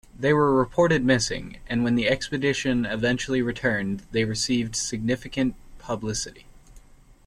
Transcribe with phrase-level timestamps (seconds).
[0.17, 6.47] They were reported missing and when the expedition eventually returned they received significant publicity.